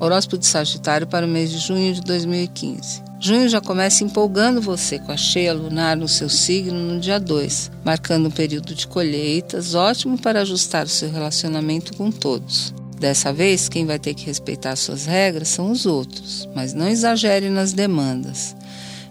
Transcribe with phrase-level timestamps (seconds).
[0.00, 3.02] Horóscopo de Sagitário para o mês de junho de 2015.
[3.20, 7.70] Junho já começa empolgando você com a cheia lunar no seu signo no dia 2,
[7.84, 12.72] marcando um período de colheitas ótimo para ajustar o seu relacionamento com todos.
[12.98, 17.50] Dessa vez, quem vai ter que respeitar suas regras são os outros, mas não exagere
[17.50, 18.56] nas demandas.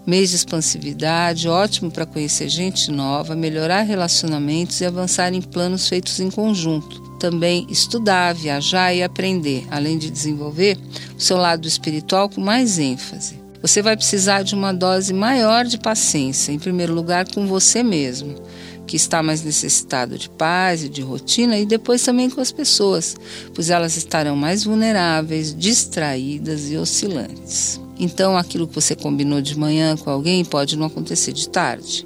[0.10, 6.20] Mês de expansividade, ótimo para conhecer gente nova, melhorar relacionamentos e avançar em planos feitos
[6.20, 7.00] em conjunto.
[7.20, 10.80] Também estudar, viajar e aprender, além de desenvolver
[11.16, 13.40] o seu lado espiritual com mais ênfase.
[13.62, 18.34] Você vai precisar de uma dose maior de paciência, em primeiro lugar com você mesmo,
[18.88, 23.16] que está mais necessitado de paz e de rotina, e depois também com as pessoas,
[23.53, 27.80] pois elas estarão mais vulneráveis, distraídas e oscilantes.
[27.99, 32.05] Então, aquilo que você combinou de manhã com alguém pode não acontecer de tarde.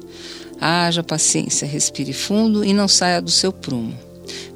[0.60, 3.94] Haja paciência, respire fundo e não saia do seu prumo.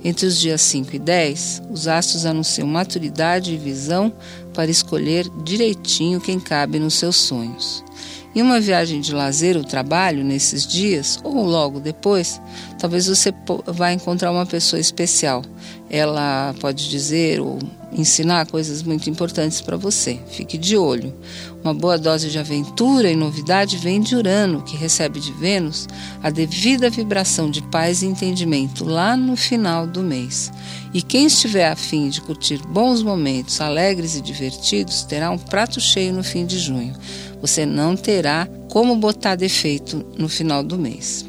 [0.03, 4.13] Entre os dias 5 e 10, os astros anunciam maturidade e visão
[4.53, 7.85] para escolher direitinho quem cabe nos seus sonhos.
[8.35, 12.41] Em uma viagem de lazer ou trabalho nesses dias, ou logo depois,
[12.79, 13.33] talvez você
[13.67, 15.43] vá encontrar uma pessoa especial.
[15.91, 17.59] Ela pode dizer ou
[17.93, 20.19] ensinar coisas muito importantes para você.
[20.31, 21.15] Fique de olho.
[21.65, 25.89] Uma boa dose de aventura e novidade vem de Urano, que recebe de Vênus
[26.23, 30.53] a devida vibração de paz e entendimento lá no final do mês.
[30.95, 36.13] E quem estiver afim de curtir bons momentos alegres e divertidos terá um prato cheio
[36.13, 36.95] no fim de junho.
[37.41, 41.28] Você não terá como botar defeito no final do mês.